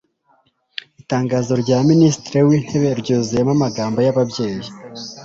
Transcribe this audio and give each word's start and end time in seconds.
itangazo 1.01 1.51
rya 1.63 1.77
minisitiri 1.89 2.39
w'intebe 2.47 2.89
ryuzuyemo 3.01 3.51
amagambo 3.57 3.97
y'ababyeyi 4.05 4.67